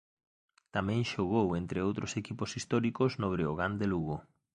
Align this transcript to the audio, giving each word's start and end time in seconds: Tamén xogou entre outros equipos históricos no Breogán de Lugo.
Tamén 0.75 1.01
xogou 1.11 1.47
entre 1.61 1.79
outros 1.87 2.11
equipos 2.21 2.51
históricos 2.57 3.11
no 3.21 3.31
Breogán 3.35 3.73
de 3.81 3.87
Lugo. 3.91 4.17